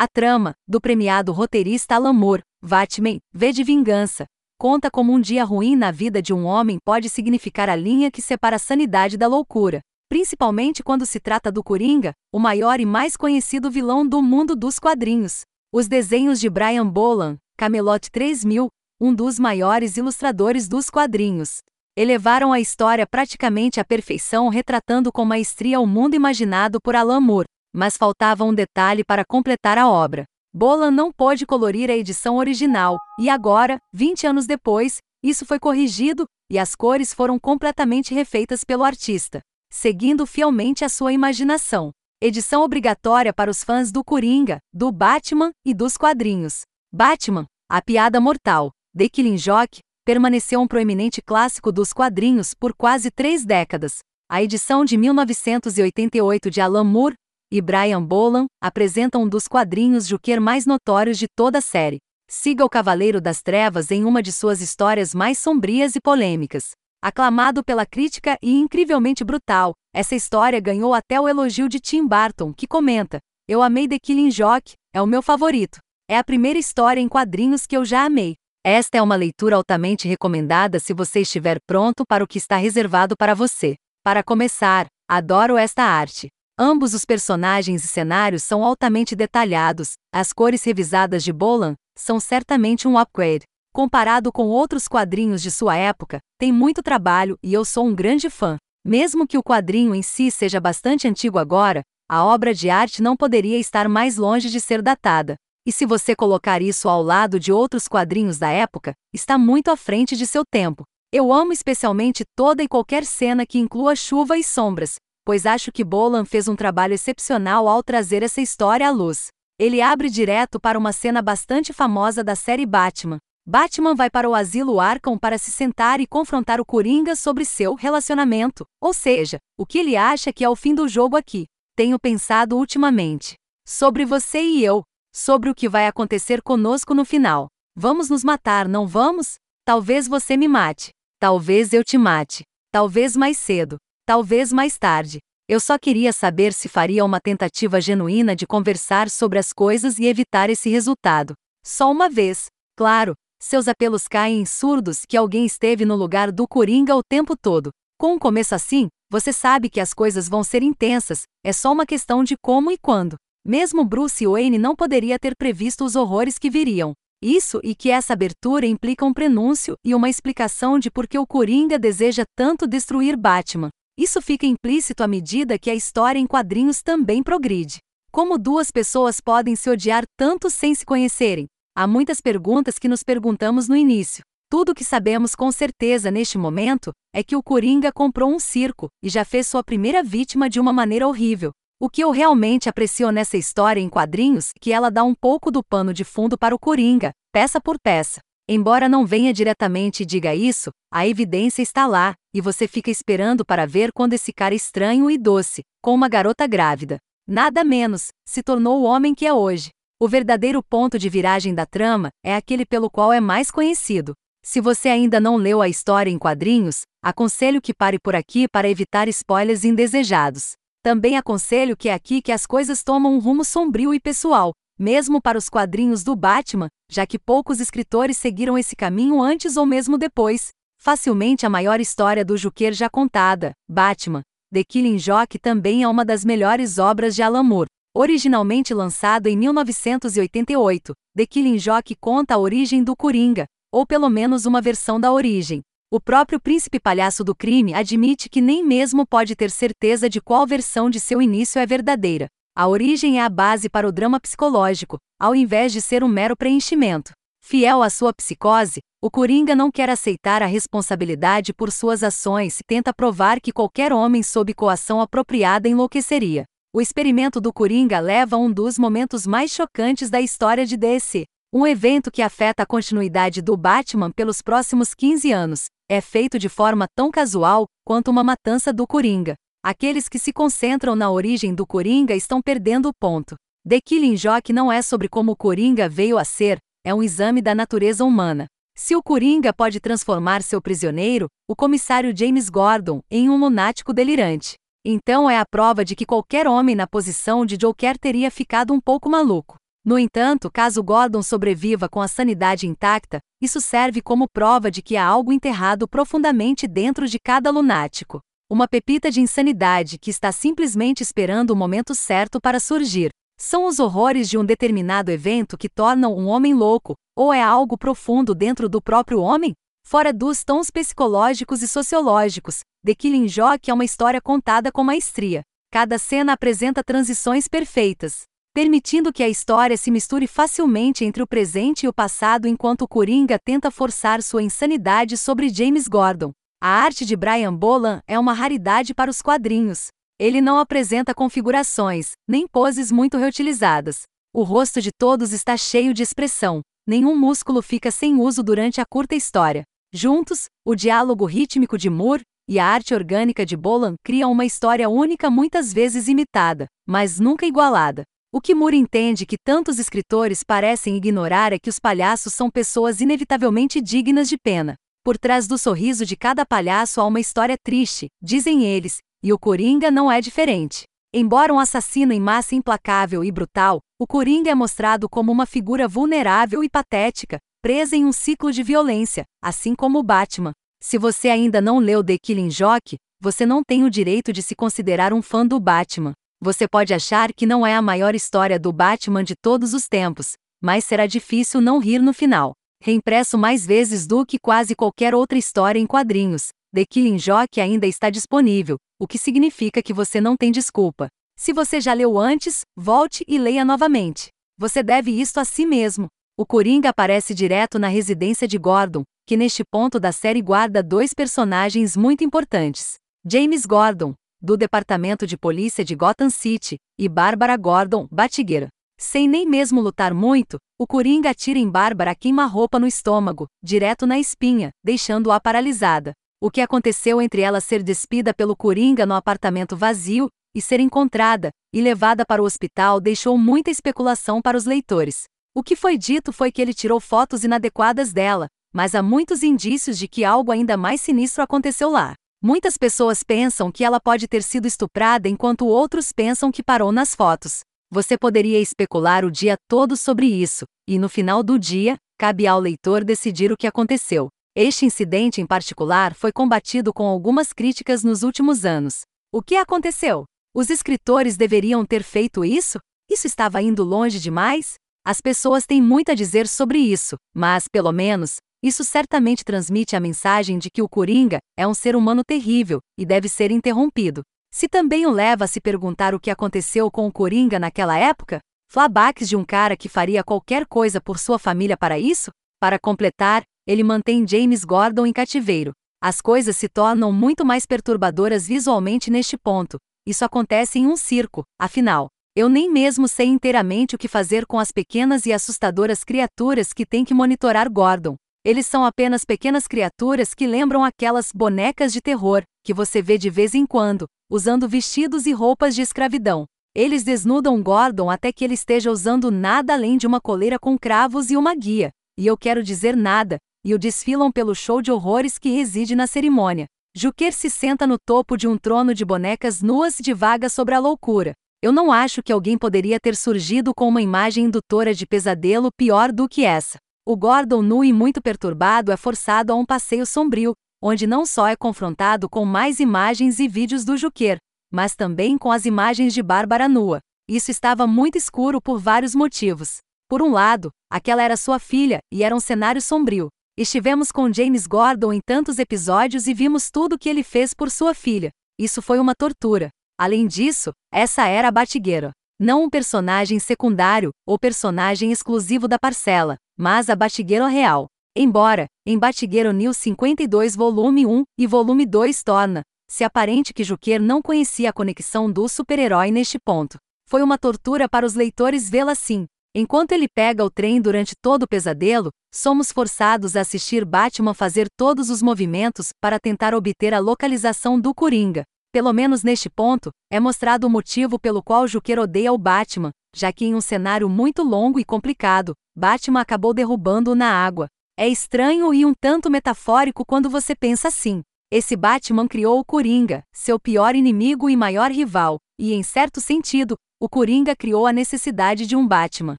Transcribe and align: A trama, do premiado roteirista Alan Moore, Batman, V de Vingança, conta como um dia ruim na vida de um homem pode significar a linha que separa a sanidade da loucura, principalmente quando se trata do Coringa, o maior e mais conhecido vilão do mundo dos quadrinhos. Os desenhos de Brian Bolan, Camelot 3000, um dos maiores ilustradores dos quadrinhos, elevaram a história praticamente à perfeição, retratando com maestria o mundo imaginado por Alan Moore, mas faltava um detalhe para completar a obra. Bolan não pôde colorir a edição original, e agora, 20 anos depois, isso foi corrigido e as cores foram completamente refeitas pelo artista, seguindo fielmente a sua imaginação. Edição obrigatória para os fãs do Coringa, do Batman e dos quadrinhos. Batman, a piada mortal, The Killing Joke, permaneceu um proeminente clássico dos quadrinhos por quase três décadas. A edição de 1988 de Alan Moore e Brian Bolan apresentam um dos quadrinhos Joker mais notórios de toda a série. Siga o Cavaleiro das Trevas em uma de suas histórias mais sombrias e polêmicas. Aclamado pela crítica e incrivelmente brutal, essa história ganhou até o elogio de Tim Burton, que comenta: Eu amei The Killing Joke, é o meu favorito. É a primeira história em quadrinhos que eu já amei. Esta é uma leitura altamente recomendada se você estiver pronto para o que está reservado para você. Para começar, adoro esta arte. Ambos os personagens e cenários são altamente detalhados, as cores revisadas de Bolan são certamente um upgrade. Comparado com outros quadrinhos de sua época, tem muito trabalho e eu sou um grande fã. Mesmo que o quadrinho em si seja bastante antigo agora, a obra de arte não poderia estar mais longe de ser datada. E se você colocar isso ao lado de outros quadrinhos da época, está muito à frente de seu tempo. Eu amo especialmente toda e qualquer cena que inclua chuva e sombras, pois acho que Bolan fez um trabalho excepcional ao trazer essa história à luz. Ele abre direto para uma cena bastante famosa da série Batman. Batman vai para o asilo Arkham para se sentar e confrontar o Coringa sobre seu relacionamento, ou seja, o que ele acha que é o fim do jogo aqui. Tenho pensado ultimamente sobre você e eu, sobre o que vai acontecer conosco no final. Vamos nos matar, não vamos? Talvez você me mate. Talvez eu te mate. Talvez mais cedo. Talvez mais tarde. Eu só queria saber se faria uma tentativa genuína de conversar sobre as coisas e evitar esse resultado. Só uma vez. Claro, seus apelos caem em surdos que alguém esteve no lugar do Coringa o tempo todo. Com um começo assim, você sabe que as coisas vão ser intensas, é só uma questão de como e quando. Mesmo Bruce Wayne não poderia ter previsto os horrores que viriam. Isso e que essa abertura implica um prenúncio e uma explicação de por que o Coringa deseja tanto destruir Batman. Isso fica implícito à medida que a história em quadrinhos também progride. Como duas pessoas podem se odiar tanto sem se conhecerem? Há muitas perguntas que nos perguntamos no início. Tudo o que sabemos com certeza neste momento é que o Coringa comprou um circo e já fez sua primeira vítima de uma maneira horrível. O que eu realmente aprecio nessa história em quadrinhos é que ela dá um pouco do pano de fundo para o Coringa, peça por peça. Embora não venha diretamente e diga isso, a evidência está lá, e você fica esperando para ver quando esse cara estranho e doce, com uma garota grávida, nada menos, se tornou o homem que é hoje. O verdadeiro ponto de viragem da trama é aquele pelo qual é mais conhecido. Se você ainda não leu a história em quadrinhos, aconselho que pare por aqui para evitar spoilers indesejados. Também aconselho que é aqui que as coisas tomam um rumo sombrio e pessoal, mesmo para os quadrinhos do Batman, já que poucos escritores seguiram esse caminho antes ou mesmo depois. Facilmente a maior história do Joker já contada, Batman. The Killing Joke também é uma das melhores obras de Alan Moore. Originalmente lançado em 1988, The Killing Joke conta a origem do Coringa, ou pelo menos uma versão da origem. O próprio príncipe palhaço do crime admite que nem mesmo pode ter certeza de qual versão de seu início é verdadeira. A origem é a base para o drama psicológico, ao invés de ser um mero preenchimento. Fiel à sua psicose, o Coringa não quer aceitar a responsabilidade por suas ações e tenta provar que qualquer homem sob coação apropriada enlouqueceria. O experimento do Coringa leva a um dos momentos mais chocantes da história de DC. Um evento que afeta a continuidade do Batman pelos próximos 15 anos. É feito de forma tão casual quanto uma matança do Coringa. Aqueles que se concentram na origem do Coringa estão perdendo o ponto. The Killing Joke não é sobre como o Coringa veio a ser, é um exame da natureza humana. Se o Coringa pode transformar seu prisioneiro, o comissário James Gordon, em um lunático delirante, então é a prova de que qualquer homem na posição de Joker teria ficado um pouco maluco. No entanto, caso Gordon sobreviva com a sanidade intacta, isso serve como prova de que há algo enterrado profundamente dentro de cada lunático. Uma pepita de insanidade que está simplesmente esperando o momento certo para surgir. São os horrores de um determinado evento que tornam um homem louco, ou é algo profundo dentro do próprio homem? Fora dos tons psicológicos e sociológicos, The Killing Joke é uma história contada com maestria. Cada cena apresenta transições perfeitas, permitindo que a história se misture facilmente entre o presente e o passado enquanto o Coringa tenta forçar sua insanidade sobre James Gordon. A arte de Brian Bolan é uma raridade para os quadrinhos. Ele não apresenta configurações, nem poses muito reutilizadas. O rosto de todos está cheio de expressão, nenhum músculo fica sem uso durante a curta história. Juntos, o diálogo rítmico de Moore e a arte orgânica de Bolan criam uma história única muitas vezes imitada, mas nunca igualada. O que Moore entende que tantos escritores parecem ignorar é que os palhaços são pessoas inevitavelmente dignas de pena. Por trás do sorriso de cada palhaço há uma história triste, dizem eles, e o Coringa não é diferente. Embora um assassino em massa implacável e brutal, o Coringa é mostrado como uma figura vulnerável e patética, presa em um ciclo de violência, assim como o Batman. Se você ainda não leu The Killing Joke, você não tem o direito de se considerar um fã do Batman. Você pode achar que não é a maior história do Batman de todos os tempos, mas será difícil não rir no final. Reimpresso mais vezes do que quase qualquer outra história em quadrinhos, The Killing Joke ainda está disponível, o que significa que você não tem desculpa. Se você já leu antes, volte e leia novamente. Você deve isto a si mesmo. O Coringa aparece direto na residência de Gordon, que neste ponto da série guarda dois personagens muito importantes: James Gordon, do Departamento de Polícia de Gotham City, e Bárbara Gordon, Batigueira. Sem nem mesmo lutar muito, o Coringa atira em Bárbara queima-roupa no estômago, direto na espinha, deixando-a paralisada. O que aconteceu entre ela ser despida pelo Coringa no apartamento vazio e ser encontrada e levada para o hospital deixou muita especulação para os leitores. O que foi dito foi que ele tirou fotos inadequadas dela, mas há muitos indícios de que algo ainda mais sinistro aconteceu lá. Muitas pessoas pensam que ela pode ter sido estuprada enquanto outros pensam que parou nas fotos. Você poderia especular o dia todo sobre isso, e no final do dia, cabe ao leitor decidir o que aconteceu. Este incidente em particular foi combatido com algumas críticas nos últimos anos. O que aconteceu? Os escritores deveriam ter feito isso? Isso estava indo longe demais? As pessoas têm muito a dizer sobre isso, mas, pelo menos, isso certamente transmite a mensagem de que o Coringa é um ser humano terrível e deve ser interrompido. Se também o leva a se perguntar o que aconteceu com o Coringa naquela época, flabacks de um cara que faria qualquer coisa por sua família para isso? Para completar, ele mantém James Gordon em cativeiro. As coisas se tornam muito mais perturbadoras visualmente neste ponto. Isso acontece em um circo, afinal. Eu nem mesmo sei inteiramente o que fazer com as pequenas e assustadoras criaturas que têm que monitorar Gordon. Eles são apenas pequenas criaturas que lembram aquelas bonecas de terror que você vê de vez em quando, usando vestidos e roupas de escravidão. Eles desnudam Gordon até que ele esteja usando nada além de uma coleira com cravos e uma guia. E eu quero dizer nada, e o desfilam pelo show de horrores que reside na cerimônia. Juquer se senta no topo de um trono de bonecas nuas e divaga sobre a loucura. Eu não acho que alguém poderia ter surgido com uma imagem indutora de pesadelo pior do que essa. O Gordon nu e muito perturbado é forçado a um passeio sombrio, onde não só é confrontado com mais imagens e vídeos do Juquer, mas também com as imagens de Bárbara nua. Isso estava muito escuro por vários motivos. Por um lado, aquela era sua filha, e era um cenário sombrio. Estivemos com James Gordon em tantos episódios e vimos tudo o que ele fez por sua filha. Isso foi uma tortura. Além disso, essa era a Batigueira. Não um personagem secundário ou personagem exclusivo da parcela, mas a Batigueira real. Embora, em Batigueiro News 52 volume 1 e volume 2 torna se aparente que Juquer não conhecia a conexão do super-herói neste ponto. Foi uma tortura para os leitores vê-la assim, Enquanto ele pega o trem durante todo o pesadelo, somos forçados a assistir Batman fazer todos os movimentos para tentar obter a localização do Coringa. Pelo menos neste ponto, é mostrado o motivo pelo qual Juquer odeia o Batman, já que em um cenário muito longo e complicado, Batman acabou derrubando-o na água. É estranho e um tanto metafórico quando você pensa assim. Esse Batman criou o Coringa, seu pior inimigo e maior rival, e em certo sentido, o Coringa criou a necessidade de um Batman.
A 0.00 0.06
trama, 0.06 0.54
do 0.64 0.80
premiado 0.80 1.32
roteirista 1.32 1.96
Alan 1.96 2.12
Moore, 2.12 2.44
Batman, 2.62 3.18
V 3.34 3.52
de 3.52 3.64
Vingança, 3.64 4.26
conta 4.56 4.88
como 4.88 5.12
um 5.12 5.20
dia 5.20 5.42
ruim 5.42 5.74
na 5.74 5.90
vida 5.90 6.22
de 6.22 6.32
um 6.32 6.44
homem 6.44 6.78
pode 6.84 7.08
significar 7.08 7.68
a 7.68 7.74
linha 7.74 8.08
que 8.08 8.22
separa 8.22 8.54
a 8.54 8.60
sanidade 8.60 9.16
da 9.16 9.26
loucura, 9.26 9.80
principalmente 10.08 10.84
quando 10.84 11.04
se 11.04 11.18
trata 11.18 11.50
do 11.50 11.64
Coringa, 11.64 12.12
o 12.32 12.38
maior 12.38 12.78
e 12.78 12.86
mais 12.86 13.16
conhecido 13.16 13.72
vilão 13.72 14.06
do 14.06 14.22
mundo 14.22 14.54
dos 14.54 14.78
quadrinhos. 14.78 15.40
Os 15.72 15.88
desenhos 15.88 16.38
de 16.38 16.48
Brian 16.48 16.86
Bolan, 16.86 17.36
Camelot 17.56 18.08
3000, 18.08 18.68
um 19.00 19.12
dos 19.12 19.36
maiores 19.36 19.96
ilustradores 19.96 20.68
dos 20.68 20.88
quadrinhos, 20.90 21.58
elevaram 21.96 22.52
a 22.52 22.60
história 22.60 23.04
praticamente 23.04 23.80
à 23.80 23.84
perfeição, 23.84 24.48
retratando 24.48 25.10
com 25.10 25.24
maestria 25.24 25.80
o 25.80 25.86
mundo 25.88 26.14
imaginado 26.14 26.80
por 26.80 26.94
Alan 26.94 27.20
Moore, 27.20 27.48
mas 27.72 27.96
faltava 27.96 28.44
um 28.44 28.54
detalhe 28.54 29.04
para 29.04 29.24
completar 29.24 29.78
a 29.78 29.88
obra. 29.88 30.24
Bolan 30.52 30.90
não 30.90 31.12
pôde 31.12 31.46
colorir 31.46 31.90
a 31.90 31.96
edição 31.96 32.36
original, 32.36 32.98
e 33.18 33.28
agora, 33.28 33.78
20 33.92 34.26
anos 34.26 34.46
depois, 34.46 34.98
isso 35.22 35.44
foi 35.44 35.58
corrigido 35.58 36.26
e 36.50 36.58
as 36.58 36.74
cores 36.74 37.12
foram 37.12 37.38
completamente 37.38 38.14
refeitas 38.14 38.64
pelo 38.64 38.84
artista, 38.84 39.40
seguindo 39.70 40.24
fielmente 40.24 40.84
a 40.84 40.88
sua 40.88 41.12
imaginação. 41.12 41.90
Edição 42.20 42.62
obrigatória 42.62 43.32
para 43.32 43.50
os 43.50 43.62
fãs 43.62 43.92
do 43.92 44.02
Coringa, 44.02 44.58
do 44.72 44.90
Batman 44.90 45.50
e 45.64 45.74
dos 45.74 45.96
quadrinhos. 45.96 46.62
Batman, 46.92 47.46
a 47.70 47.82
piada 47.82 48.20
mortal, 48.20 48.72
The 48.96 49.08
Killing 49.08 49.36
Joke, 49.36 49.80
permaneceu 50.04 50.60
um 50.60 50.66
proeminente 50.66 51.20
clássico 51.20 51.70
dos 51.70 51.92
quadrinhos 51.92 52.54
por 52.54 52.74
quase 52.74 53.10
três 53.10 53.44
décadas. 53.44 53.98
A 54.28 54.42
edição 54.42 54.84
de 54.84 54.96
1988 54.96 56.50
de 56.50 56.60
Alan 56.60 56.84
Moore 56.84 57.14
e 57.50 57.60
Brian 57.60 58.02
Bolan 58.02 58.46
apresentam 58.62 59.22
um 59.22 59.28
dos 59.28 59.48
quadrinhos 59.48 60.06
Joker 60.06 60.40
mais 60.40 60.66
notórios 60.66 61.18
de 61.18 61.26
toda 61.28 61.58
a 61.58 61.62
série. 61.62 61.98
Siga 62.28 62.64
o 62.64 62.68
Cavaleiro 62.68 63.20
das 63.20 63.40
Trevas 63.40 63.90
em 63.90 64.04
uma 64.04 64.22
de 64.22 64.30
suas 64.30 64.60
histórias 64.60 65.14
mais 65.14 65.38
sombrias 65.38 65.96
e 65.96 66.00
polêmicas. 66.00 66.72
Aclamado 67.02 67.64
pela 67.64 67.86
crítica 67.86 68.36
e 68.42 68.58
incrivelmente 68.58 69.24
brutal, 69.24 69.72
essa 69.94 70.14
história 70.14 70.60
ganhou 70.60 70.92
até 70.92 71.18
o 71.20 71.28
elogio 71.28 71.68
de 71.68 71.80
Tim 71.80 72.06
Burton, 72.06 72.52
que 72.52 72.66
comenta: 72.66 73.18
Eu 73.48 73.62
amei 73.62 73.88
The 73.88 73.98
Killing 73.98 74.30
Joke, 74.30 74.74
é 74.92 75.00
o 75.00 75.06
meu 75.06 75.22
favorito. 75.22 75.78
É 76.10 76.18
a 76.18 76.24
primeira 76.24 76.58
história 76.58 77.00
em 77.00 77.08
quadrinhos 77.08 77.66
que 77.66 77.76
eu 77.76 77.84
já 77.84 78.04
amei. 78.04 78.34
Esta 78.64 78.98
é 78.98 79.02
uma 79.02 79.16
leitura 79.16 79.56
altamente 79.56 80.06
recomendada 80.06 80.78
se 80.78 80.92
você 80.92 81.20
estiver 81.20 81.58
pronto 81.66 82.04
para 82.06 82.22
o 82.22 82.26
que 82.26 82.38
está 82.38 82.56
reservado 82.56 83.16
para 83.16 83.34
você. 83.34 83.76
Para 84.04 84.22
começar, 84.22 84.86
adoro 85.08 85.56
esta 85.56 85.84
arte. 85.84 86.28
Ambos 86.60 86.92
os 86.92 87.04
personagens 87.04 87.84
e 87.84 87.86
cenários 87.86 88.42
são 88.42 88.64
altamente 88.64 89.14
detalhados, 89.14 89.92
as 90.12 90.32
cores 90.32 90.64
revisadas 90.64 91.22
de 91.22 91.32
Bolan 91.32 91.76
são 91.96 92.18
certamente 92.18 92.88
um 92.88 92.98
upgrade. 92.98 93.44
Comparado 93.72 94.32
com 94.32 94.48
outros 94.48 94.88
quadrinhos 94.88 95.40
de 95.40 95.52
sua 95.52 95.76
época, 95.76 96.18
tem 96.36 96.50
muito 96.50 96.82
trabalho 96.82 97.38
e 97.44 97.54
eu 97.54 97.64
sou 97.64 97.86
um 97.86 97.94
grande 97.94 98.28
fã. 98.28 98.56
Mesmo 98.84 99.24
que 99.24 99.38
o 99.38 99.42
quadrinho 99.42 99.94
em 99.94 100.02
si 100.02 100.32
seja 100.32 100.58
bastante 100.58 101.06
antigo 101.06 101.38
agora, 101.38 101.82
a 102.10 102.24
obra 102.24 102.52
de 102.52 102.68
arte 102.68 103.00
não 103.00 103.16
poderia 103.16 103.58
estar 103.60 103.88
mais 103.88 104.16
longe 104.16 104.50
de 104.50 104.60
ser 104.60 104.82
datada. 104.82 105.36
E 105.64 105.70
se 105.70 105.86
você 105.86 106.16
colocar 106.16 106.60
isso 106.60 106.88
ao 106.88 107.04
lado 107.04 107.38
de 107.38 107.52
outros 107.52 107.86
quadrinhos 107.86 108.36
da 108.36 108.50
época, 108.50 108.94
está 109.14 109.38
muito 109.38 109.70
à 109.70 109.76
frente 109.76 110.16
de 110.16 110.26
seu 110.26 110.42
tempo. 110.44 110.82
Eu 111.12 111.32
amo 111.32 111.52
especialmente 111.52 112.24
toda 112.34 112.64
e 112.64 112.68
qualquer 112.68 113.04
cena 113.04 113.46
que 113.46 113.60
inclua 113.60 113.94
chuva 113.94 114.36
e 114.36 114.42
sombras, 114.42 114.96
pois 115.28 115.44
acho 115.44 115.70
que 115.70 115.84
Bolan 115.84 116.24
fez 116.24 116.48
um 116.48 116.56
trabalho 116.56 116.94
excepcional 116.94 117.68
ao 117.68 117.82
trazer 117.82 118.22
essa 118.22 118.40
história 118.40 118.88
à 118.88 118.90
luz. 118.90 119.26
Ele 119.58 119.82
abre 119.82 120.08
direto 120.08 120.58
para 120.58 120.78
uma 120.78 120.90
cena 120.90 121.20
bastante 121.20 121.70
famosa 121.70 122.24
da 122.24 122.34
série 122.34 122.64
Batman. 122.64 123.18
Batman 123.46 123.94
vai 123.94 124.08
para 124.08 124.26
o 124.26 124.34
asilo 124.34 124.80
Arkham 124.80 125.18
para 125.18 125.36
se 125.36 125.50
sentar 125.50 126.00
e 126.00 126.06
confrontar 126.06 126.62
o 126.62 126.64
Coringa 126.64 127.14
sobre 127.14 127.44
seu 127.44 127.74
relacionamento, 127.74 128.64
ou 128.80 128.94
seja, 128.94 129.38
o 129.58 129.66
que 129.66 129.76
ele 129.76 129.98
acha 129.98 130.32
que 130.32 130.42
é 130.42 130.48
o 130.48 130.56
fim 130.56 130.74
do 130.74 130.88
jogo 130.88 131.14
aqui. 131.14 131.44
Tenho 131.76 131.98
pensado 131.98 132.56
ultimamente 132.56 133.34
sobre 133.68 134.06
você 134.06 134.40
e 134.40 134.64
eu, 134.64 134.82
sobre 135.14 135.50
o 135.50 135.54
que 135.54 135.68
vai 135.68 135.86
acontecer 135.86 136.40
conosco 136.40 136.94
no 136.94 137.04
final. 137.04 137.48
Vamos 137.76 138.08
nos 138.08 138.24
matar, 138.24 138.66
não 138.66 138.86
vamos? 138.86 139.34
Talvez 139.62 140.08
você 140.08 140.38
me 140.38 140.48
mate. 140.48 140.88
Talvez 141.20 141.74
eu 141.74 141.84
te 141.84 141.98
mate. 141.98 142.44
Talvez 142.72 143.14
mais 143.14 143.36
cedo. 143.36 143.76
Talvez 144.08 144.54
mais 144.54 144.78
tarde. 144.78 145.18
Eu 145.46 145.60
só 145.60 145.78
queria 145.78 146.14
saber 146.14 146.54
se 146.54 146.66
faria 146.66 147.04
uma 147.04 147.20
tentativa 147.20 147.78
genuína 147.78 148.34
de 148.34 148.46
conversar 148.46 149.10
sobre 149.10 149.38
as 149.38 149.52
coisas 149.52 149.98
e 149.98 150.06
evitar 150.06 150.48
esse 150.48 150.70
resultado. 150.70 151.34
Só 151.62 151.92
uma 151.92 152.08
vez. 152.08 152.46
Claro, 152.74 153.12
seus 153.38 153.68
apelos 153.68 154.08
caem 154.08 154.40
em 154.40 154.46
surdos 154.46 155.02
que 155.06 155.14
alguém 155.14 155.44
esteve 155.44 155.84
no 155.84 155.94
lugar 155.94 156.32
do 156.32 156.48
Coringa 156.48 156.96
o 156.96 157.02
tempo 157.06 157.36
todo. 157.36 157.68
Com 157.98 158.14
um 158.14 158.18
começo 158.18 158.54
assim, 158.54 158.88
você 159.10 159.30
sabe 159.30 159.68
que 159.68 159.78
as 159.78 159.92
coisas 159.92 160.26
vão 160.26 160.42
ser 160.42 160.62
intensas, 160.62 161.24
é 161.44 161.52
só 161.52 161.70
uma 161.70 161.84
questão 161.84 162.24
de 162.24 162.34
como 162.42 162.70
e 162.70 162.78
quando. 162.78 163.16
Mesmo 163.46 163.84
Bruce 163.84 164.26
Wayne 164.26 164.56
não 164.56 164.74
poderia 164.74 165.18
ter 165.18 165.36
previsto 165.36 165.84
os 165.84 165.94
horrores 165.94 166.38
que 166.38 166.48
viriam. 166.48 166.94
Isso 167.22 167.60
e 167.62 167.74
que 167.74 167.90
essa 167.90 168.14
abertura 168.14 168.64
implica 168.64 169.04
um 169.04 169.12
prenúncio 169.12 169.74
e 169.84 169.94
uma 169.94 170.08
explicação 170.08 170.78
de 170.78 170.90
por 170.90 171.06
que 171.06 171.18
o 171.18 171.26
Coringa 171.26 171.78
deseja 171.78 172.24
tanto 172.34 172.66
destruir 172.66 173.14
Batman. 173.14 173.68
Isso 173.98 174.22
fica 174.22 174.46
implícito 174.46 175.02
à 175.02 175.08
medida 175.08 175.58
que 175.58 175.68
a 175.68 175.74
história 175.74 176.20
em 176.20 176.26
quadrinhos 176.26 176.80
também 176.80 177.20
progride. 177.20 177.78
Como 178.12 178.38
duas 178.38 178.70
pessoas 178.70 179.20
podem 179.20 179.56
se 179.56 179.68
odiar 179.68 180.04
tanto 180.16 180.48
sem 180.48 180.72
se 180.72 180.86
conhecerem? 180.86 181.48
Há 181.76 181.84
muitas 181.84 182.20
perguntas 182.20 182.78
que 182.78 182.86
nos 182.86 183.02
perguntamos 183.02 183.66
no 183.66 183.76
início. 183.76 184.22
Tudo 184.48 184.70
o 184.70 184.74
que 184.74 184.84
sabemos 184.84 185.34
com 185.34 185.50
certeza 185.50 186.12
neste 186.12 186.38
momento 186.38 186.92
é 187.12 187.24
que 187.24 187.34
o 187.34 187.42
Coringa 187.42 187.92
comprou 187.92 188.32
um 188.32 188.38
circo 188.38 188.88
e 189.02 189.08
já 189.08 189.24
fez 189.24 189.48
sua 189.48 189.64
primeira 189.64 190.00
vítima 190.00 190.48
de 190.48 190.60
uma 190.60 190.72
maneira 190.72 191.08
horrível. 191.08 191.50
O 191.80 191.90
que 191.90 192.04
eu 192.04 192.12
realmente 192.12 192.68
aprecio 192.68 193.10
nessa 193.10 193.36
história 193.36 193.80
em 193.80 193.88
quadrinhos 193.88 194.50
é 194.50 194.58
que 194.60 194.72
ela 194.72 194.92
dá 194.92 195.02
um 195.02 195.14
pouco 195.14 195.50
do 195.50 195.60
pano 195.62 195.92
de 195.92 196.04
fundo 196.04 196.38
para 196.38 196.54
o 196.54 196.58
Coringa, 196.58 197.10
peça 197.32 197.60
por 197.60 197.76
peça. 197.80 198.20
Embora 198.50 198.88
não 198.88 199.04
venha 199.04 199.30
diretamente 199.30 200.02
e 200.02 200.06
diga 200.06 200.34
isso, 200.34 200.70
a 200.90 201.06
evidência 201.06 201.60
está 201.60 201.86
lá, 201.86 202.14
e 202.32 202.40
você 202.40 202.66
fica 202.66 202.90
esperando 202.90 203.44
para 203.44 203.66
ver 203.66 203.92
quando 203.92 204.14
esse 204.14 204.32
cara 204.32 204.54
estranho 204.54 205.10
e 205.10 205.18
doce, 205.18 205.60
com 205.82 205.92
uma 205.92 206.08
garota 206.08 206.46
grávida, 206.46 206.96
nada 207.26 207.62
menos, 207.62 208.08
se 208.26 208.42
tornou 208.42 208.80
o 208.80 208.84
homem 208.84 209.14
que 209.14 209.26
é 209.26 209.34
hoje. 209.34 209.68
O 210.00 210.08
verdadeiro 210.08 210.62
ponto 210.62 210.98
de 210.98 211.10
viragem 211.10 211.54
da 211.54 211.66
trama 211.66 212.08
é 212.24 212.34
aquele 212.34 212.64
pelo 212.64 212.88
qual 212.88 213.12
é 213.12 213.20
mais 213.20 213.50
conhecido. 213.50 214.14
Se 214.42 214.62
você 214.62 214.88
ainda 214.88 215.20
não 215.20 215.36
leu 215.36 215.60
a 215.60 215.68
história 215.68 216.10
em 216.10 216.18
quadrinhos, 216.18 216.82
aconselho 217.02 217.60
que 217.60 217.74
pare 217.74 217.98
por 217.98 218.16
aqui 218.16 218.48
para 218.48 218.70
evitar 218.70 219.08
spoilers 219.08 219.62
indesejados. 219.62 220.52
Também 220.82 221.18
aconselho 221.18 221.76
que 221.76 221.90
é 221.90 221.92
aqui 221.92 222.22
que 222.22 222.32
as 222.32 222.46
coisas 222.46 222.82
tomam 222.82 223.12
um 223.12 223.18
rumo 223.18 223.44
sombrio 223.44 223.92
e 223.92 224.00
pessoal, 224.00 224.52
mesmo 224.78 225.20
para 225.20 225.36
os 225.36 225.50
quadrinhos 225.50 226.02
do 226.02 226.16
Batman, 226.16 226.68
já 226.90 227.06
que 227.06 227.18
poucos 227.18 227.60
escritores 227.60 228.16
seguiram 228.16 228.56
esse 228.56 228.74
caminho 228.74 229.20
antes 229.20 229.56
ou 229.56 229.66
mesmo 229.66 229.98
depois. 229.98 230.48
Facilmente 230.80 231.44
a 231.44 231.50
maior 231.50 231.80
história 231.80 232.24
do 232.24 232.36
Joker 232.36 232.72
já 232.72 232.88
contada, 232.88 233.52
Batman. 233.68 234.22
The 234.52 234.64
Killing 234.64 234.98
Joke 234.98 235.38
também 235.38 235.82
é 235.82 235.88
uma 235.88 236.04
das 236.04 236.24
melhores 236.24 236.78
obras 236.78 237.14
de 237.14 237.22
Alan 237.22 237.42
Moore. 237.42 237.68
Originalmente 237.94 238.72
lançado 238.72 239.26
em 239.26 239.36
1988, 239.36 240.92
The 241.16 241.26
Killing 241.26 241.58
Joke 241.58 241.94
conta 241.96 242.34
a 242.34 242.38
origem 242.38 242.82
do 242.82 242.96
Coringa, 242.96 243.44
ou 243.72 243.86
pelo 243.86 244.08
menos 244.08 244.46
uma 244.46 244.62
versão 244.62 244.98
da 244.98 245.12
origem. 245.12 245.60
O 245.90 246.00
próprio 246.00 246.40
príncipe 246.40 246.78
palhaço 246.78 247.24
do 247.24 247.34
crime 247.34 247.74
admite 247.74 248.28
que 248.28 248.40
nem 248.40 248.64
mesmo 248.64 249.06
pode 249.06 249.34
ter 249.34 249.50
certeza 249.50 250.08
de 250.08 250.20
qual 250.20 250.46
versão 250.46 250.88
de 250.88 251.00
seu 251.00 251.20
início 251.20 251.58
é 251.58 251.66
verdadeira. 251.66 252.28
A 252.58 252.66
origem 252.66 253.20
é 253.20 253.22
a 253.22 253.28
base 253.28 253.70
para 253.70 253.86
o 253.86 253.92
drama 253.92 254.18
psicológico, 254.18 254.98
ao 255.16 255.32
invés 255.32 255.72
de 255.72 255.80
ser 255.80 256.02
um 256.02 256.08
mero 256.08 256.36
preenchimento. 256.36 257.12
Fiel 257.40 257.84
à 257.84 257.88
sua 257.88 258.12
psicose, 258.12 258.80
o 259.00 259.08
Coringa 259.08 259.54
não 259.54 259.70
quer 259.70 259.88
aceitar 259.88 260.42
a 260.42 260.46
responsabilidade 260.46 261.54
por 261.54 261.70
suas 261.70 262.02
ações 262.02 262.58
e 262.58 262.64
tenta 262.66 262.92
provar 262.92 263.40
que 263.40 263.52
qualquer 263.52 263.92
homem 263.92 264.24
sob 264.24 264.52
coação 264.54 265.00
apropriada 265.00 265.68
enlouqueceria. 265.68 266.42
O 266.74 266.80
experimento 266.80 267.40
do 267.40 267.52
Coringa 267.52 268.00
leva 268.00 268.34
a 268.34 268.40
um 268.40 268.50
dos 268.50 268.76
momentos 268.76 269.24
mais 269.24 269.52
chocantes 269.52 270.10
da 270.10 270.20
história 270.20 270.66
de 270.66 270.76
DC. 270.76 271.26
Um 271.54 271.64
evento 271.64 272.10
que 272.10 272.22
afeta 272.22 272.64
a 272.64 272.66
continuidade 272.66 273.40
do 273.40 273.56
Batman 273.56 274.10
pelos 274.10 274.42
próximos 274.42 274.94
15 274.94 275.30
anos. 275.30 275.66
É 275.88 276.00
feito 276.00 276.40
de 276.40 276.48
forma 276.48 276.88
tão 276.96 277.08
casual 277.08 277.68
quanto 277.86 278.10
uma 278.10 278.24
matança 278.24 278.72
do 278.72 278.84
Coringa. 278.84 279.36
Aqueles 279.62 280.08
que 280.08 280.18
se 280.18 280.32
concentram 280.32 280.94
na 280.94 281.10
origem 281.10 281.54
do 281.54 281.66
Coringa 281.66 282.14
estão 282.14 282.40
perdendo 282.40 282.88
o 282.88 282.94
ponto. 282.94 283.34
The 283.68 283.80
Killing 283.80 284.16
Joke 284.16 284.52
não 284.52 284.70
é 284.70 284.80
sobre 284.80 285.08
como 285.08 285.32
o 285.32 285.36
Coringa 285.36 285.88
veio 285.88 286.16
a 286.16 286.24
ser, 286.24 286.58
é 286.84 286.94
um 286.94 287.02
exame 287.02 287.42
da 287.42 287.54
natureza 287.54 288.04
humana. 288.04 288.46
Se 288.76 288.94
o 288.94 289.02
Coringa 289.02 289.52
pode 289.52 289.80
transformar 289.80 290.42
seu 290.42 290.62
prisioneiro, 290.62 291.26
o 291.48 291.56
comissário 291.56 292.16
James 292.16 292.48
Gordon, 292.48 293.02
em 293.10 293.28
um 293.28 293.36
lunático 293.36 293.92
delirante, 293.92 294.54
então 294.84 295.28
é 295.28 295.36
a 295.36 295.44
prova 295.44 295.84
de 295.84 295.96
que 295.96 296.06
qualquer 296.06 296.46
homem 296.46 296.76
na 296.76 296.86
posição 296.86 297.44
de 297.44 297.56
Joker 297.56 297.98
teria 297.98 298.30
ficado 298.30 298.72
um 298.72 298.80
pouco 298.80 299.10
maluco. 299.10 299.56
No 299.84 299.98
entanto, 299.98 300.50
caso 300.50 300.82
Gordon 300.82 301.22
sobreviva 301.22 301.88
com 301.88 302.00
a 302.00 302.08
sanidade 302.08 302.66
intacta, 302.66 303.18
isso 303.40 303.60
serve 303.60 304.00
como 304.00 304.28
prova 304.28 304.70
de 304.70 304.80
que 304.80 304.96
há 304.96 305.04
algo 305.04 305.32
enterrado 305.32 305.88
profundamente 305.88 306.68
dentro 306.68 307.08
de 307.08 307.18
cada 307.18 307.50
lunático. 307.50 308.20
Uma 308.50 308.66
pepita 308.66 309.10
de 309.10 309.20
insanidade 309.20 309.98
que 309.98 310.08
está 310.08 310.32
simplesmente 310.32 311.02
esperando 311.02 311.50
o 311.50 311.56
momento 311.56 311.94
certo 311.94 312.40
para 312.40 312.58
surgir. 312.58 313.10
São 313.38 313.66
os 313.66 313.78
horrores 313.78 314.26
de 314.26 314.38
um 314.38 314.44
determinado 314.44 315.10
evento 315.10 315.58
que 315.58 315.68
tornam 315.68 316.16
um 316.16 316.26
homem 316.26 316.54
louco, 316.54 316.94
ou 317.14 317.30
é 317.30 317.42
algo 317.42 317.76
profundo 317.76 318.34
dentro 318.34 318.66
do 318.66 318.80
próprio 318.80 319.20
homem? 319.20 319.52
Fora 319.86 320.14
dos 320.14 320.44
tons 320.44 320.70
psicológicos 320.70 321.62
e 321.62 321.68
sociológicos, 321.68 322.60
The 322.86 322.94
Killing 322.94 323.28
Joke 323.28 323.70
é 323.70 323.74
uma 323.74 323.84
história 323.84 324.20
contada 324.20 324.72
com 324.72 324.82
maestria. 324.82 325.42
Cada 325.70 325.98
cena 325.98 326.32
apresenta 326.32 326.82
transições 326.82 327.48
perfeitas, 327.48 328.22
permitindo 328.54 329.12
que 329.12 329.22
a 329.22 329.28
história 329.28 329.76
se 329.76 329.90
misture 329.90 330.26
facilmente 330.26 331.04
entre 331.04 331.22
o 331.22 331.26
presente 331.26 331.84
e 331.84 331.88
o 331.88 331.92
passado 331.92 332.48
enquanto 332.48 332.80
o 332.80 332.88
Coringa 332.88 333.38
tenta 333.38 333.70
forçar 333.70 334.22
sua 334.22 334.42
insanidade 334.42 335.18
sobre 335.18 335.50
James 335.50 335.86
Gordon. 335.86 336.32
A 336.60 336.70
arte 336.70 337.06
de 337.06 337.14
Brian 337.14 337.54
Bolan 337.54 338.00
é 338.04 338.18
uma 338.18 338.32
raridade 338.32 338.92
para 338.92 339.08
os 339.08 339.22
quadrinhos. 339.22 339.90
Ele 340.18 340.40
não 340.40 340.58
apresenta 340.58 341.14
configurações, 341.14 342.14
nem 342.28 342.48
poses 342.48 342.90
muito 342.90 343.16
reutilizadas. 343.16 344.02
O 344.34 344.42
rosto 344.42 344.82
de 344.82 344.90
todos 344.90 345.32
está 345.32 345.56
cheio 345.56 345.94
de 345.94 346.02
expressão, 346.02 346.60
nenhum 346.84 347.16
músculo 347.16 347.62
fica 347.62 347.92
sem 347.92 348.16
uso 348.16 348.42
durante 348.42 348.80
a 348.80 348.84
curta 348.84 349.14
história. 349.14 349.62
Juntos, 349.94 350.46
o 350.66 350.74
diálogo 350.74 351.26
rítmico 351.26 351.78
de 351.78 351.88
Moore 351.88 352.24
e 352.48 352.58
a 352.58 352.66
arte 352.66 352.92
orgânica 352.92 353.46
de 353.46 353.56
Bolan 353.56 353.94
criam 354.04 354.32
uma 354.32 354.44
história 354.44 354.88
única 354.88 355.30
muitas 355.30 355.72
vezes 355.72 356.08
imitada, 356.08 356.66
mas 356.84 357.20
nunca 357.20 357.46
igualada. 357.46 358.02
O 358.32 358.40
que 358.40 358.52
Moore 358.52 358.76
entende 358.76 359.24
que 359.26 359.36
tantos 359.38 359.78
escritores 359.78 360.42
parecem 360.42 360.96
ignorar 360.96 361.52
é 361.52 361.58
que 361.58 361.70
os 361.70 361.78
palhaços 361.78 362.34
são 362.34 362.50
pessoas 362.50 363.00
inevitavelmente 363.00 363.80
dignas 363.80 364.28
de 364.28 364.36
pena. 364.36 364.74
Por 365.08 365.16
trás 365.16 365.46
do 365.48 365.56
sorriso 365.56 366.04
de 366.04 366.14
cada 366.14 366.44
palhaço 366.44 367.00
há 367.00 367.06
uma 367.06 367.18
história 367.18 367.56
triste, 367.56 368.08
dizem 368.22 368.66
eles, 368.66 368.98
e 369.24 369.32
o 369.32 369.38
Coringa 369.38 369.90
não 369.90 370.12
é 370.12 370.20
diferente. 370.20 370.82
Embora 371.14 371.50
um 371.50 371.58
assassino 371.58 372.12
em 372.12 372.20
massa 372.20 372.54
implacável 372.54 373.24
e 373.24 373.32
brutal, 373.32 373.80
o 373.98 374.06
Coringa 374.06 374.50
é 374.50 374.54
mostrado 374.54 375.08
como 375.08 375.32
uma 375.32 375.46
figura 375.46 375.88
vulnerável 375.88 376.62
e 376.62 376.68
patética, 376.68 377.38
presa 377.62 377.96
em 377.96 378.04
um 378.04 378.12
ciclo 378.12 378.52
de 378.52 378.62
violência, 378.62 379.24
assim 379.42 379.74
como 379.74 379.98
o 379.98 380.02
Batman. 380.02 380.52
Se 380.78 380.98
você 380.98 381.30
ainda 381.30 381.58
não 381.58 381.78
leu 381.78 382.04
The 382.04 382.18
Killing 382.22 382.50
Joke, 382.50 382.98
você 383.18 383.46
não 383.46 383.62
tem 383.66 383.84
o 383.84 383.90
direito 383.90 384.30
de 384.30 384.42
se 384.42 384.54
considerar 384.54 385.14
um 385.14 385.22
fã 385.22 385.46
do 385.46 385.58
Batman. 385.58 386.12
Você 386.38 386.68
pode 386.68 386.92
achar 386.92 387.32
que 387.32 387.46
não 387.46 387.66
é 387.66 387.74
a 387.74 387.80
maior 387.80 388.14
história 388.14 388.58
do 388.58 388.70
Batman 388.74 389.24
de 389.24 389.34
todos 389.40 389.72
os 389.72 389.88
tempos, 389.88 390.34
mas 390.62 390.84
será 390.84 391.06
difícil 391.06 391.62
não 391.62 391.78
rir 391.78 391.98
no 391.98 392.12
final. 392.12 392.52
Reimpresso 392.80 393.36
mais 393.36 393.66
vezes 393.66 394.06
do 394.06 394.24
que 394.24 394.38
quase 394.38 394.74
qualquer 394.74 395.14
outra 395.14 395.36
história 395.36 395.80
em 395.80 395.86
quadrinhos, 395.86 396.48
The 396.74 396.84
Killing 396.84 397.18
Joke 397.18 397.60
ainda 397.60 397.86
está 397.86 398.08
disponível, 398.08 398.76
o 399.00 399.06
que 399.06 399.18
significa 399.18 399.82
que 399.82 399.92
você 399.92 400.20
não 400.20 400.36
tem 400.36 400.52
desculpa. 400.52 401.08
Se 401.36 401.52
você 401.52 401.80
já 401.80 401.92
leu 401.92 402.18
antes, 402.18 402.62
volte 402.76 403.24
e 403.26 403.36
leia 403.36 403.64
novamente. 403.64 404.28
Você 404.56 404.82
deve 404.82 405.10
isto 405.10 405.38
a 405.38 405.44
si 405.44 405.66
mesmo. 405.66 406.06
O 406.36 406.46
Coringa 406.46 406.90
aparece 406.90 407.34
direto 407.34 407.78
na 407.78 407.88
residência 407.88 408.46
de 408.46 408.58
Gordon, 408.58 409.02
que 409.26 409.36
neste 409.36 409.64
ponto 409.64 409.98
da 409.98 410.12
série 410.12 410.40
guarda 410.40 410.82
dois 410.82 411.12
personagens 411.12 411.96
muito 411.96 412.22
importantes: 412.22 412.94
James 413.24 413.66
Gordon, 413.66 414.14
do 414.40 414.56
Departamento 414.56 415.26
de 415.26 415.36
Polícia 415.36 415.84
de 415.84 415.96
Gotham 415.96 416.30
City, 416.30 416.76
e 416.96 417.08
Bárbara 417.08 417.56
Gordon, 417.56 418.06
Batigueira. 418.10 418.68
Sem 419.00 419.28
nem 419.28 419.46
mesmo 419.46 419.80
lutar 419.80 420.12
muito, 420.12 420.58
o 420.76 420.84
Coringa 420.84 421.30
atira 421.30 421.56
em 421.56 421.70
Bárbara 421.70 422.16
queima-roupa 422.16 422.80
no 422.80 422.86
estômago, 422.86 423.46
direto 423.62 424.08
na 424.08 424.18
espinha, 424.18 424.70
deixando-a 424.82 425.38
paralisada. 425.38 426.12
O 426.42 426.50
que 426.50 426.60
aconteceu 426.60 427.22
entre 427.22 427.40
ela 427.40 427.60
ser 427.60 427.80
despida 427.80 428.34
pelo 428.34 428.56
Coringa 428.56 429.06
no 429.06 429.14
apartamento 429.14 429.76
vazio 429.76 430.28
e 430.52 430.60
ser 430.60 430.80
encontrada 430.80 431.50
e 431.72 431.80
levada 431.80 432.26
para 432.26 432.42
o 432.42 432.44
hospital 432.44 433.00
deixou 433.00 433.38
muita 433.38 433.70
especulação 433.70 434.42
para 434.42 434.58
os 434.58 434.64
leitores. 434.64 435.24
O 435.54 435.62
que 435.62 435.76
foi 435.76 435.96
dito 435.96 436.32
foi 436.32 436.50
que 436.50 436.60
ele 436.60 436.74
tirou 436.74 436.98
fotos 436.98 437.44
inadequadas 437.44 438.12
dela, 438.12 438.48
mas 438.74 438.96
há 438.96 439.02
muitos 439.02 439.44
indícios 439.44 439.96
de 439.96 440.08
que 440.08 440.24
algo 440.24 440.50
ainda 440.50 440.76
mais 440.76 441.00
sinistro 441.00 441.42
aconteceu 441.42 441.88
lá. 441.88 442.14
Muitas 442.42 442.76
pessoas 442.76 443.22
pensam 443.22 443.70
que 443.70 443.84
ela 443.84 444.00
pode 444.00 444.26
ter 444.26 444.42
sido 444.42 444.66
estuprada 444.66 445.28
enquanto 445.28 445.66
outros 445.66 446.12
pensam 446.12 446.50
que 446.50 446.62
parou 446.62 446.90
nas 446.90 447.14
fotos. 447.14 447.60
Você 447.90 448.18
poderia 448.18 448.60
especular 448.60 449.24
o 449.24 449.30
dia 449.30 449.56
todo 449.66 449.96
sobre 449.96 450.26
isso, 450.26 450.66
e 450.86 450.98
no 450.98 451.08
final 451.08 451.42
do 451.42 451.58
dia, 451.58 451.96
cabe 452.18 452.46
ao 452.46 452.60
leitor 452.60 453.02
decidir 453.02 453.50
o 453.50 453.56
que 453.56 453.66
aconteceu. 453.66 454.28
Este 454.54 454.84
incidente 454.84 455.40
em 455.40 455.46
particular 455.46 456.14
foi 456.14 456.30
combatido 456.30 456.92
com 456.92 457.06
algumas 457.06 457.54
críticas 457.54 458.04
nos 458.04 458.22
últimos 458.22 458.66
anos. 458.66 459.02
O 459.32 459.40
que 459.40 459.56
aconteceu? 459.56 460.24
Os 460.54 460.68
escritores 460.68 461.38
deveriam 461.38 461.82
ter 461.86 462.02
feito 462.02 462.44
isso? 462.44 462.78
Isso 463.10 463.26
estava 463.26 463.62
indo 463.62 463.84
longe 463.84 464.20
demais? 464.20 464.74
As 465.02 465.22
pessoas 465.22 465.64
têm 465.64 465.80
muito 465.80 466.10
a 466.12 466.14
dizer 466.14 466.46
sobre 466.46 466.78
isso, 466.78 467.16
mas, 467.34 467.68
pelo 467.68 467.90
menos, 467.90 468.36
isso 468.62 468.84
certamente 468.84 469.42
transmite 469.42 469.96
a 469.96 470.00
mensagem 470.00 470.58
de 470.58 470.68
que 470.70 470.82
o 470.82 470.88
Coringa 470.88 471.38
é 471.56 471.66
um 471.66 471.72
ser 471.72 471.96
humano 471.96 472.22
terrível 472.22 472.80
e 472.98 473.06
deve 473.06 473.30
ser 473.30 473.50
interrompido. 473.50 474.20
Se 474.50 474.68
também 474.68 475.06
o 475.06 475.10
leva 475.10 475.44
a 475.44 475.46
se 475.46 475.60
perguntar 475.60 476.14
o 476.14 476.20
que 476.20 476.30
aconteceu 476.30 476.90
com 476.90 477.06
o 477.06 477.12
Coringa 477.12 477.58
naquela 477.58 477.96
época, 477.96 478.40
flabacks 478.68 479.28
de 479.28 479.36
um 479.36 479.44
cara 479.44 479.76
que 479.76 479.88
faria 479.88 480.24
qualquer 480.24 480.66
coisa 480.66 481.00
por 481.00 481.18
sua 481.18 481.38
família 481.38 481.76
para 481.76 481.98
isso? 481.98 482.30
Para 482.60 482.78
completar, 482.78 483.42
ele 483.66 483.84
mantém 483.84 484.26
James 484.26 484.64
Gordon 484.64 485.06
em 485.06 485.12
cativeiro. 485.12 485.72
As 486.02 486.20
coisas 486.20 486.56
se 486.56 486.68
tornam 486.68 487.12
muito 487.12 487.44
mais 487.44 487.66
perturbadoras 487.66 488.48
visualmente 488.48 489.10
neste 489.10 489.36
ponto. 489.36 489.78
Isso 490.06 490.24
acontece 490.24 490.78
em 490.78 490.86
um 490.86 490.96
circo, 490.96 491.44
afinal. 491.60 492.08
Eu 492.34 492.48
nem 492.48 492.70
mesmo 492.70 493.06
sei 493.06 493.26
inteiramente 493.26 493.94
o 493.94 493.98
que 493.98 494.08
fazer 494.08 494.46
com 494.46 494.58
as 494.58 494.72
pequenas 494.72 495.26
e 495.26 495.32
assustadoras 495.32 496.04
criaturas 496.04 496.72
que 496.72 496.86
têm 496.86 497.04
que 497.04 497.14
monitorar 497.14 497.70
Gordon. 497.70 498.16
Eles 498.44 498.66
são 498.66 498.84
apenas 498.84 499.24
pequenas 499.24 499.66
criaturas 499.66 500.34
que 500.34 500.46
lembram 500.46 500.84
aquelas 500.84 501.32
bonecas 501.32 501.92
de 501.92 502.00
terror 502.00 502.42
que 502.64 502.72
você 502.72 503.02
vê 503.02 503.18
de 503.18 503.28
vez 503.28 503.54
em 503.54 503.66
quando, 503.66 504.06
usando 504.30 504.68
vestidos 504.68 505.26
e 505.26 505.32
roupas 505.32 505.74
de 505.74 505.80
escravidão. 505.80 506.44
Eles 506.74 507.02
desnudam 507.02 507.62
Gordon 507.62 508.10
até 508.10 508.30
que 508.30 508.44
ele 508.44 508.54
esteja 508.54 508.90
usando 508.90 509.30
nada 509.30 509.72
além 509.72 509.96
de 509.96 510.06
uma 510.06 510.20
coleira 510.20 510.58
com 510.58 510.78
cravos 510.78 511.30
e 511.30 511.36
uma 511.36 511.54
guia. 511.54 511.90
E 512.18 512.26
eu 512.26 512.36
quero 512.36 512.62
dizer 512.62 512.96
nada, 512.96 513.38
e 513.64 513.74
o 513.74 513.78
desfilam 513.78 514.30
pelo 514.30 514.54
show 514.54 514.82
de 514.82 514.92
horrores 514.92 515.38
que 515.38 515.50
reside 515.50 515.96
na 515.96 516.06
cerimônia. 516.06 516.66
Juquer 516.94 517.32
se 517.32 517.48
senta 517.48 517.86
no 517.86 517.96
topo 517.98 518.36
de 518.36 518.46
um 518.46 518.58
trono 518.58 518.92
de 518.92 519.04
bonecas 519.04 519.62
nuas 519.62 519.98
e 519.98 520.02
divaga 520.02 520.48
sobre 520.48 520.74
a 520.74 520.78
loucura. 520.78 521.32
Eu 521.62 521.72
não 521.72 521.90
acho 521.90 522.22
que 522.22 522.32
alguém 522.32 522.56
poderia 522.56 523.00
ter 523.00 523.16
surgido 523.16 523.74
com 523.74 523.88
uma 523.88 524.02
imagem 524.02 524.44
indutora 524.44 524.94
de 524.94 525.06
pesadelo 525.06 525.70
pior 525.76 526.12
do 526.12 526.28
que 526.28 526.44
essa. 526.44 526.78
O 527.06 527.16
Gordon 527.16 527.62
nu 527.62 527.82
e 527.82 527.92
muito 527.92 528.20
perturbado 528.20 528.92
é 528.92 528.96
forçado 528.96 529.52
a 529.52 529.56
um 529.56 529.64
passeio 529.64 530.04
sombrio, 530.04 530.52
onde 530.82 531.06
não 531.06 531.26
só 531.26 531.46
é 531.46 531.56
confrontado 531.56 532.28
com 532.28 532.44
mais 532.44 532.80
imagens 532.80 533.38
e 533.38 533.48
vídeos 533.48 533.84
do 533.84 533.96
Juquer, 533.96 534.38
mas 534.70 534.94
também 534.94 535.36
com 535.36 535.50
as 535.50 535.64
imagens 535.64 536.14
de 536.14 536.22
Bárbara 536.22 536.68
nua. 536.68 537.00
Isso 537.28 537.50
estava 537.50 537.86
muito 537.86 538.16
escuro 538.16 538.60
por 538.60 538.78
vários 538.78 539.14
motivos. 539.14 539.78
Por 540.08 540.22
um 540.22 540.30
lado, 540.30 540.70
aquela 540.90 541.22
era 541.22 541.36
sua 541.36 541.58
filha, 541.58 541.98
e 542.10 542.22
era 542.22 542.34
um 542.34 542.40
cenário 542.40 542.80
sombrio. 542.80 543.28
Estivemos 543.56 544.12
com 544.12 544.32
James 544.32 544.66
Gordon 544.66 545.12
em 545.12 545.20
tantos 545.20 545.58
episódios 545.58 546.26
e 546.26 546.32
vimos 546.32 546.70
tudo 546.70 546.94
o 546.94 546.98
que 546.98 547.08
ele 547.08 547.22
fez 547.22 547.52
por 547.52 547.70
sua 547.70 547.92
filha. 547.92 548.30
Isso 548.58 548.80
foi 548.80 548.98
uma 548.98 549.14
tortura. 549.14 549.68
Além 549.98 550.26
disso, 550.26 550.72
essa 550.92 551.26
era 551.26 551.48
a 551.48 551.50
Batigueira. 551.50 552.12
Não 552.40 552.62
um 552.62 552.70
personagem 552.70 553.40
secundário 553.40 554.10
ou 554.24 554.38
personagem 554.38 555.10
exclusivo 555.10 555.66
da 555.66 555.76
parcela, 555.76 556.36
mas 556.56 556.88
a 556.88 556.94
Batigueira 556.94 557.48
real. 557.48 557.88
Embora, 558.16 558.66
em 558.90 558.98
Batigueiro 558.98 559.52
News 559.52 559.76
52 559.76 560.56
volume 560.56 561.04
1 561.04 561.24
e 561.38 561.46
volume 561.46 561.84
2 561.84 562.22
torna 562.22 562.62
se 562.90 563.04
aparente 563.04 563.52
que 563.52 563.62
Juquer 563.62 564.00
não 564.00 564.22
conhecia 564.22 564.70
a 564.70 564.72
conexão 564.72 565.30
do 565.30 565.46
super-herói 565.46 566.10
neste 566.10 566.38
ponto. 566.38 566.78
Foi 567.06 567.20
uma 567.22 567.36
tortura 567.36 567.86
para 567.86 568.06
os 568.06 568.14
leitores 568.14 568.70
vê-la 568.70 568.92
assim, 568.92 569.26
Enquanto 569.54 569.92
ele 569.92 570.08
pega 570.08 570.42
o 570.42 570.50
trem 570.50 570.80
durante 570.80 571.14
todo 571.20 571.42
o 571.42 571.46
pesadelo, 571.46 572.10
somos 572.34 572.72
forçados 572.72 573.36
a 573.36 573.42
assistir 573.42 573.84
Batman 573.84 574.32
fazer 574.32 574.68
todos 574.74 575.10
os 575.10 575.20
movimentos 575.20 575.90
para 576.00 576.18
tentar 576.18 576.54
obter 576.54 576.94
a 576.94 576.98
localização 576.98 577.78
do 577.78 577.94
Coringa. 577.94 578.44
Pelo 578.72 578.94
menos 578.94 579.22
neste 579.22 579.50
ponto, 579.50 579.90
é 580.10 580.18
mostrado 580.18 580.66
o 580.66 580.70
motivo 580.70 581.18
pelo 581.18 581.42
qual 581.42 581.68
Juquer 581.68 581.98
odeia 581.98 582.32
o 582.32 582.38
Batman, 582.38 582.90
já 583.14 583.32
que 583.34 583.44
em 583.44 583.54
um 583.54 583.60
cenário 583.60 584.08
muito 584.08 584.42
longo 584.42 584.80
e 584.80 584.84
complicado, 584.84 585.52
Batman 585.76 586.20
acabou 586.20 586.54
derrubando-o 586.54 587.14
na 587.14 587.30
água. 587.30 587.68
É 588.00 588.06
estranho 588.06 588.72
e 588.72 588.86
um 588.86 588.94
tanto 588.94 589.28
metafórico 589.28 590.04
quando 590.06 590.30
você 590.30 590.54
pensa 590.54 590.86
assim. 590.86 591.20
Esse 591.50 591.74
Batman 591.74 592.28
criou 592.28 592.60
o 592.60 592.64
Coringa, 592.64 593.24
seu 593.32 593.58
pior 593.58 593.96
inimigo 593.96 594.48
e 594.48 594.54
maior 594.54 594.92
rival, 594.92 595.38
e 595.58 595.72
em 595.72 595.82
certo 595.82 596.20
sentido, 596.20 596.76
o 597.00 597.08
Coringa 597.08 597.56
criou 597.56 597.88
a 597.88 597.92
necessidade 597.92 598.66
de 598.66 598.76
um 598.76 598.86
Batman. 598.86 599.34